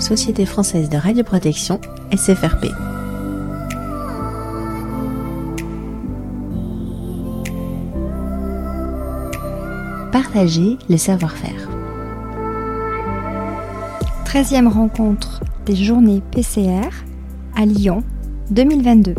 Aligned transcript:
Société 0.00 0.46
française 0.46 0.88
de 0.88 0.96
radioprotection, 0.96 1.80
SFRP. 2.12 2.66
Partager 10.12 10.78
le 10.88 10.96
savoir-faire. 10.96 11.68
13e 14.24 14.68
rencontre 14.68 15.40
des 15.66 15.74
journées 15.74 16.22
PCR 16.30 16.88
à 17.56 17.66
Lyon 17.66 18.04
2022. 18.50 19.14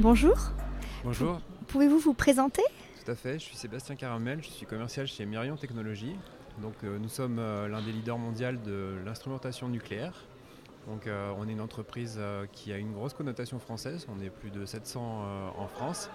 Bonjour. 0.00 0.36
Bonjour. 1.02 1.40
Pouvez-vous 1.68 1.98
vous 1.98 2.14
présenter? 2.14 2.62
Tout 3.04 3.12
à 3.12 3.14
fait, 3.14 3.38
je 3.38 3.44
suis 3.44 3.56
Sébastien 3.56 3.96
Caramel, 3.96 4.42
je 4.42 4.50
suis 4.50 4.66
commercial 4.66 5.06
chez 5.06 5.24
Myrion 5.24 5.56
Technologies. 5.56 6.16
Donc, 6.60 6.74
euh, 6.84 6.98
nous 6.98 7.08
sommes 7.08 7.38
euh, 7.38 7.66
l'un 7.66 7.80
des 7.80 7.92
leaders 7.92 8.18
mondiaux 8.18 8.52
de 8.52 8.96
l'instrumentation 9.06 9.68
nucléaire. 9.68 10.12
Donc, 10.86 11.06
euh, 11.06 11.32
on 11.38 11.48
est 11.48 11.52
une 11.52 11.62
entreprise 11.62 12.20
qui 12.52 12.72
a 12.74 12.76
une 12.76 12.92
grosse 12.92 13.14
connotation 13.14 13.58
française, 13.58 14.06
on 14.14 14.20
est 14.22 14.28
plus 14.28 14.50
de 14.50 14.66
700 14.66 15.00
euh, 15.00 15.48
en 15.56 15.66
France. 15.66 16.10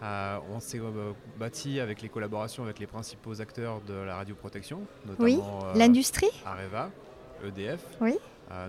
On 0.00 0.58
s'est 0.58 0.80
bâti 1.38 1.80
avec 1.80 2.00
les 2.00 2.08
collaborations 2.08 2.64
avec 2.64 2.78
les 2.78 2.86
principaux 2.86 3.40
acteurs 3.40 3.82
de 3.82 3.94
la 3.94 4.16
radioprotection, 4.16 4.80
notamment 5.06 5.66
l'industrie 5.74 6.30
Areva, 6.44 6.90
EDF. 7.44 7.84
Oui. 8.00 8.18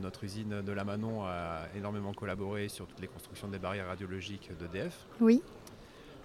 Notre 0.02 0.23
usine 0.23 0.61
de 0.61 0.72
la 0.72 0.84
Manon 0.84 1.25
a 1.25 1.64
énormément 1.75 2.14
collaboré 2.14 2.70
sur 2.70 2.86
toutes 2.86 3.00
les 3.00 3.08
constructions 3.08 3.48
des 3.48 3.58
barrières 3.58 3.88
radiologiques 3.88 4.52
d'EDF. 4.59 5.08
Oui. 5.20 5.41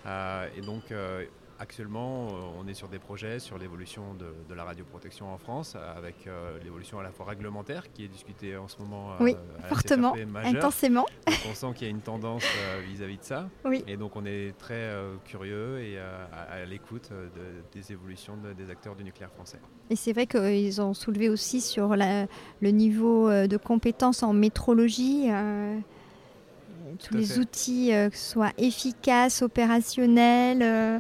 Euh, 0.07 0.47
et 0.57 0.61
donc 0.61 0.91
euh, 0.93 1.25
actuellement, 1.59 2.29
euh, 2.29 2.31
on 2.61 2.69
est 2.69 2.75
sur 2.75 2.89
des 2.89 3.01
projets 3.01 3.41
sur 3.41 3.59
l'évolution 3.59 4.15
de, 4.15 4.33
de 4.49 4.55
la 4.55 4.63
radioprotection 4.65 5.33
en 5.33 5.39
France, 5.39 5.77
avec 5.97 6.29
l'évolution 6.63 7.01
à 7.01 7.03
la 7.03 7.11
fois 7.11 7.27
réglementaire 7.27 7.93
qui 7.93 8.05
est 8.05 8.09
discutée 8.09 8.57
en 8.57 8.69
ce 8.69 8.79
moment 8.79 9.15
Oui, 9.21 9.35
à 9.59 9.63
la 9.63 9.69
Fortement, 9.69 10.15
majeure. 10.29 10.55
intensément. 10.67 11.05
Donc, 11.27 11.37
on 11.51 11.55
sent 11.55 11.67
qu'il 11.75 11.87
y 11.87 11.91
a 11.91 11.91
une 11.91 12.01
tendance 12.01 12.45
vis-à-vis 12.87 13.19
de 13.19 13.25
ça. 13.25 13.49
Oui. 13.65 13.83
Et 13.89 13.97
donc 13.97 14.15
on 14.15 14.25
est 14.25 14.57
très 14.57 14.89
curieux 15.25 15.81
et 15.83 15.99
à, 15.99 16.29
à 16.53 16.65
l'écoute 16.65 17.11
de- 17.11 17.63
des 17.73 17.93
évolutions 17.93 18.37
de- 18.37 18.53
des 18.53 18.71
acteurs 18.71 18.95
du 18.95 19.03
nucléaire 19.03 19.33
français. 19.33 19.59
Et 19.91 19.97
c'est 19.97 20.13
vrai 20.13 20.27
qu'ils 20.29 20.81
ont 20.81 20.95
soulevé 20.95 21.29
aussi 21.29 21.61
sur 21.61 21.97
la- 21.97 22.27
le 22.61 22.71
niveau 22.71 23.29
de 23.31 23.57
compétences 23.57 24.23
en 24.23 24.33
métrologie. 24.33 25.27
euh, 25.31 25.77
tous 26.99 27.15
les 27.17 27.25
fait. 27.25 27.39
outils, 27.39 27.93
euh, 27.93 28.11
que 28.11 28.17
ce 28.17 28.33
soit 28.33 28.53
efficaces, 28.59 29.43
opérationnels, 29.43 30.63
euh, 30.63 30.99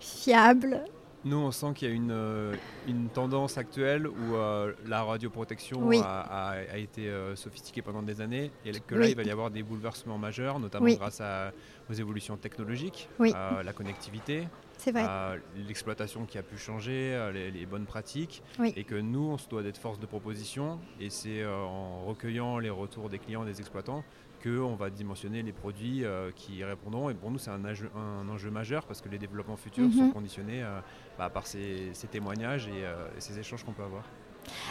fiables. 0.00 0.82
Nous, 1.24 1.36
on 1.36 1.50
sent 1.50 1.66
qu'il 1.74 1.88
y 1.88 1.92
a 1.92 1.94
une, 1.94 2.10
euh, 2.12 2.54
une 2.88 3.08
tendance 3.10 3.58
actuelle 3.58 4.06
où 4.08 4.34
euh, 4.36 4.72
la 4.86 5.02
radioprotection 5.02 5.78
Oui. 5.82 6.00
a, 6.02 6.20
a- 6.20 6.72
a 6.72 6.76
été 6.78 7.12
sophistiquée 7.34 7.82
pendant 7.82 8.02
des 8.02 8.22
années 8.22 8.50
et 8.64 8.72
que 8.80 8.94
là, 8.94 9.02
Oui. 9.02 9.10
il 9.10 9.16
va 9.16 9.22
y 9.22 9.30
avoir 9.30 9.50
des 9.50 9.62
bouleversements 9.62 10.16
majeurs, 10.16 10.58
notamment 10.58 10.86
Oui. 10.86 10.96
grâce 10.96 11.20
à- 11.20 11.52
aux 11.90 11.92
évolutions 11.92 12.36
technologiques, 12.38 13.08
la 13.18 13.72
connectivité. 13.74 14.48
Euh, 14.88 15.36
l'exploitation 15.68 16.24
qui 16.26 16.38
a 16.38 16.42
pu 16.42 16.56
changer, 16.58 17.30
les, 17.32 17.50
les 17.50 17.66
bonnes 17.66 17.86
pratiques, 17.86 18.42
Oui. 18.58 18.72
et 18.76 18.84
que 18.84 18.94
nous, 18.94 19.28
on 19.30 19.38
se 19.38 19.48
doit 19.48 19.62
d'être 19.62 19.78
force 19.78 19.98
de 20.00 20.06
proposition, 20.06 20.78
et 21.00 21.10
c'est 21.10 21.42
euh, 21.42 21.54
en 21.56 22.04
recueillant 22.04 22.58
les 22.58 22.70
retours 22.70 23.08
des 23.08 23.18
clients, 23.18 23.44
des 23.44 23.60
exploitants, 23.60 24.02
qu'on 24.42 24.74
va 24.74 24.88
dimensionner 24.88 25.42
les 25.42 25.52
produits 25.52 26.04
euh, 26.04 26.30
qui 26.34 26.56
y 26.56 26.64
répondront. 26.64 27.10
Et 27.10 27.14
pour 27.14 27.30
nous, 27.30 27.38
c'est 27.38 27.50
un, 27.50 27.62
enjeu- 27.62 27.90
un 27.94 28.26
enjeu 28.28 28.50
majeur 28.50 28.86
parce 28.86 29.02
que 29.02 29.08
les 29.10 29.18
développements 29.18 29.56
futurs 29.56 29.84
Mhm. 29.84 29.92
sont 29.92 30.10
conditionnés 30.10 30.62
euh, 30.62 30.80
bah, 31.18 31.28
par 31.28 31.46
ces, 31.46 31.90
ces 31.92 32.06
témoignages 32.06 32.66
et, 32.68 32.80
et 32.80 33.20
ces 33.20 33.38
échanges 33.38 33.64
qu'on 33.64 33.72
peut 33.72 33.82
avoir. 33.82 34.02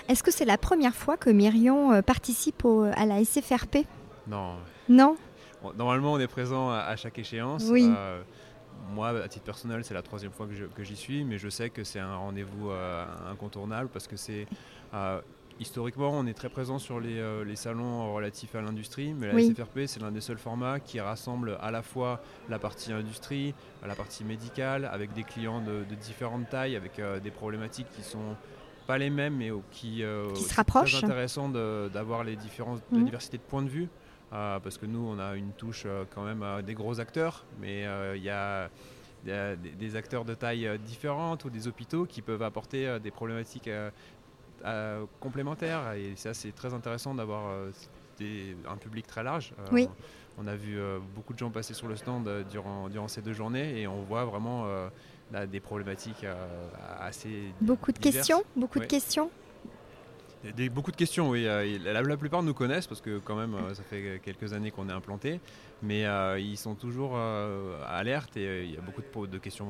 Est-ce 0.07 0.23
que 0.23 0.31
c'est 0.31 0.45
la 0.45 0.57
première 0.57 0.95
fois 0.95 1.17
que 1.17 1.29
Myrion 1.29 2.01
participe 2.01 2.65
au- 2.65 2.81
à 2.85 3.05
la 3.05 3.23
SFRP 3.23 3.85
Non, 4.27 4.55
Non? 4.87 5.15
Normalement, 5.77 6.13
on 6.13 6.19
est 6.19 6.27
présent 6.27 6.71
à, 6.71 6.77
à 6.79 6.95
chaque 6.95 7.19
échéance. 7.19 7.65
Oui. 7.69 7.91
Euh, 7.95 8.21
moi, 8.93 9.09
à 9.23 9.27
titre 9.27 9.45
personnel, 9.45 9.83
c'est 9.83 9.93
la 9.93 10.01
troisième 10.01 10.31
fois 10.31 10.47
que 10.75 10.83
j'y 10.83 10.95
suis, 10.95 11.23
mais 11.23 11.37
je 11.37 11.49
sais 11.49 11.69
que 11.69 11.83
c'est 11.83 11.99
un 11.99 12.15
rendez-vous 12.15 12.69
euh, 12.71 13.05
incontournable 13.31 13.89
parce 13.91 14.07
que 14.07 14.15
c'est 14.15 14.47
euh, 14.93 15.21
historiquement, 15.59 16.11
on 16.11 16.25
est 16.25 16.33
très 16.33 16.49
présent 16.49 16.79
sur 16.79 16.99
les, 16.99 17.19
euh, 17.19 17.43
les 17.43 17.55
salons 17.55 18.13
relatifs 18.13 18.55
à 18.55 18.61
l'industrie, 18.61 19.13
mais 19.13 19.27
la 19.27 19.33
Oui. 19.35 19.43
SFRP, 19.43 19.85
c'est 19.87 19.99
l'un 20.01 20.11
des 20.11 20.21
seuls 20.21 20.37
formats 20.37 20.79
qui 20.79 20.99
rassemble 20.99 21.57
à 21.61 21.69
la 21.71 21.81
fois 21.81 22.21
la 22.47 22.59
partie 22.59 22.93
industrie, 22.93 23.53
la 23.85 23.95
partie 23.95 24.23
médicale, 24.23 24.89
avec 24.91 25.13
des 25.13 25.23
clients 25.23 25.61
de, 25.61 25.83
de 25.89 25.95
différentes 25.95 26.49
tailles, 26.49 26.75
avec 26.75 26.99
euh, 26.99 27.19
des 27.19 27.31
problématiques 27.31 27.87
qui 27.95 28.03
sont 28.03 28.35
pas 28.87 28.97
les 28.97 29.09
mêmes, 29.11 29.35
mais 29.35 29.51
qui, 29.71 30.01
euh, 30.03 30.27
Qui 30.33 30.41
se 30.43 30.49
c'est 30.49 30.55
rapprochent. 30.55 30.93
Très 30.93 31.03
intéressant 31.05 31.49
d'avoir 31.49 32.23
les 32.23 32.35
différences, 32.35 32.79
la 32.91 32.97
Mhm. 32.99 33.05
diversité 33.05 33.37
de 33.37 33.43
points 33.43 33.61
de 33.61 33.69
vue. 33.69 33.87
Euh, 34.31 34.59
parce 34.59 34.77
que 34.77 34.85
nous, 34.85 34.99
on 35.07 35.17
a 35.19 35.35
une 35.35 35.51
touche 35.53 35.83
euh, 35.85 36.03
quand 36.13 36.23
même 36.23 36.43
à 36.43 36.61
des 36.61 36.75
gros 36.75 36.99
acteurs, 36.99 37.45
mais 37.59 37.85
euh, 37.87 38.15
il 38.15 38.23
y 38.23 38.29
a, 38.29 38.69
des, 39.25 39.55
des 39.55 39.95
acteurs 39.95 40.23
de 40.23 40.33
taille 40.35 40.67
euh, 40.67 40.77
différente 40.77 41.45
ou 41.45 41.49
des 41.49 41.67
hôpitaux 41.67 42.05
qui 42.05 42.21
peuvent 42.21 42.43
apporter 42.43 42.87
euh, 42.87 42.99
des 42.99 43.09
problématiques 43.11 43.67
euh, 43.67 43.89
euh, 44.65 45.05
complémentaires. 45.19 45.93
Et 45.93 46.13
ça, 46.15 46.33
c'est 46.35 46.51
très 46.51 46.73
intéressant 46.73 47.15
d'avoir 47.15 47.47
euh, 47.49 47.71
des- 48.19 48.55
un 48.69 48.77
public 48.77 49.07
très 49.07 49.23
large. 49.23 49.51
Euh, 49.59 49.63
Oui. 49.71 49.89
On 50.41 50.47
a 50.47 50.55
vu 50.55 50.79
euh, 50.79 50.99
beaucoup 51.15 51.33
de 51.33 51.39
gens 51.39 51.49
passer 51.49 51.73
sur 51.73 51.87
le 51.89 51.97
stand 51.97 52.25
euh, 52.27 52.43
durant, 52.49 52.87
durant 52.87 53.09
ces 53.09 53.21
deux 53.21 53.33
journées 53.33 53.81
et 53.81 53.87
on 53.87 54.03
voit 54.03 54.23
vraiment 54.23 54.67
euh, 54.67 54.87
là, 55.33 55.45
des 55.45 55.59
problématiques 55.59 56.23
euh, 56.23 56.69
assez 57.01 57.51
Beaucoup 57.59 57.91
de 57.91 57.97
diverses. 57.97 58.15
questions 58.27 58.43
Beaucoup 58.55 58.79
de 58.79 58.85
questions 58.85 59.29
Des- 60.43 60.53
des- 60.53 60.69
beaucoup 60.69 60.91
de 60.91 60.95
questions, 60.95 61.29
oui. 61.29 61.45
euh, 61.45 61.77
la, 61.83 62.01
la 62.01 62.17
plupart 62.17 62.43
nous 62.43 62.53
connaissent 62.53 62.87
parce 62.87 63.01
que 63.01 63.19
quand 63.19 63.35
même, 63.35 63.55
euh, 63.55 63.73
ça 63.73 63.83
fait 63.83 64.21
quelques 64.23 64.53
années 64.53 64.71
qu'on 64.71 64.87
est 64.87 64.93
implanté, 64.93 65.41
mais 65.83 66.05
euh, 66.05 66.39
ils 66.39 66.57
sont 66.57 66.75
toujours 66.75 67.11
euh, 67.15 67.75
alertes 67.87 68.37
et 68.37 68.45
euh, 68.47 68.63
il 68.63 68.71
y 68.73 68.77
a 68.77 68.81
beaucoup 68.81 69.27
de, 69.27 69.37
questions 69.37 69.67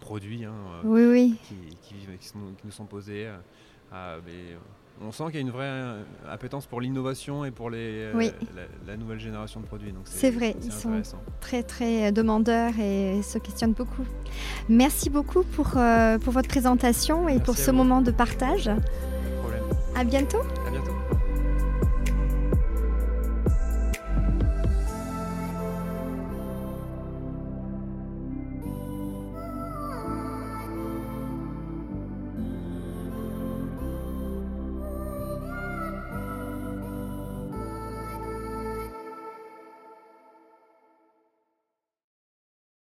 produits 0.00 0.44
hein, 0.44 0.52
Oui, 0.82 1.04
oui. 1.06 1.34
qui, 1.46 1.54
qui- 1.82 2.16
qui 2.18 2.26
sont- 2.28 2.38
qui 2.58 2.66
nous 2.66 2.72
sont 2.72 2.86
posées. 2.86 3.28
mais, 3.92 3.96
euh, 4.32 4.58
on 5.00 5.10
sent 5.10 5.24
qu'il 5.26 5.34
y 5.34 5.38
a 5.38 5.40
une 5.40 5.50
vraie 5.50 5.80
appétence 6.30 6.66
pour 6.66 6.80
l'innovation 6.80 7.44
et 7.44 7.50
pour 7.50 7.68
les, 7.70 8.10
Oui. 8.14 8.30
la, 8.54 8.62
la 8.92 8.96
nouvelle 8.96 9.18
génération 9.18 9.58
de 9.60 9.66
produits. 9.66 9.92
C'est 10.04 10.30
vrai, 10.30 10.54
ils 10.64 10.72
sont-. 10.72 11.02
Très, 11.40 11.62
très 11.64 12.12
demandeurs 12.12 12.72
et 12.78 13.20
se 13.22 13.38
questionnent 13.38 13.72
beaucoup. 13.72 14.04
Merci 14.68 15.10
beaucoup 15.10 15.42
pour, 15.42 15.70
pour 16.22 16.32
votre 16.32 16.48
présentation 16.48 17.22
et 17.28 17.32
Merci 17.34 17.44
pour 17.44 17.56
ce 17.56 17.70
vous. 17.72 17.76
moment 17.76 18.02
de 18.02 18.12
partage. 18.12 18.70
À 19.94 20.02
bientôt 20.02 20.42